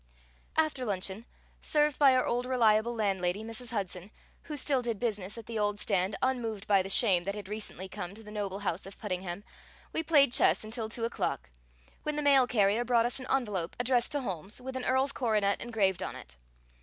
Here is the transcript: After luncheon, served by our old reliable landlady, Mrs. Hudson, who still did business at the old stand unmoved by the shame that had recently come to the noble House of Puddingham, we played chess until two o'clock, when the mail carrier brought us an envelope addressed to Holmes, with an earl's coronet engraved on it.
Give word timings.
After 0.57 0.83
luncheon, 0.83 1.27
served 1.61 1.99
by 1.99 2.15
our 2.15 2.25
old 2.25 2.47
reliable 2.47 2.95
landlady, 2.95 3.43
Mrs. 3.43 3.69
Hudson, 3.69 4.09
who 4.45 4.57
still 4.57 4.81
did 4.81 4.97
business 4.99 5.37
at 5.37 5.45
the 5.45 5.59
old 5.59 5.77
stand 5.79 6.15
unmoved 6.23 6.65
by 6.65 6.81
the 6.81 6.89
shame 6.89 7.23
that 7.25 7.35
had 7.35 7.47
recently 7.47 7.87
come 7.87 8.15
to 8.15 8.23
the 8.23 8.31
noble 8.31 8.61
House 8.61 8.87
of 8.87 8.97
Puddingham, 8.97 9.43
we 9.93 10.01
played 10.01 10.33
chess 10.33 10.63
until 10.63 10.89
two 10.89 11.05
o'clock, 11.05 11.51
when 12.01 12.15
the 12.15 12.23
mail 12.23 12.47
carrier 12.47 12.83
brought 12.83 13.05
us 13.05 13.19
an 13.19 13.27
envelope 13.29 13.75
addressed 13.79 14.11
to 14.13 14.21
Holmes, 14.21 14.59
with 14.59 14.75
an 14.75 14.85
earl's 14.85 15.11
coronet 15.11 15.61
engraved 15.61 16.01
on 16.01 16.15
it. 16.15 16.35